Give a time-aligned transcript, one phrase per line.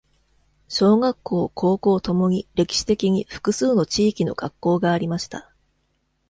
[0.67, 5.53] 小学校、高校ともに、歴史的に複数の地域の学校がありました。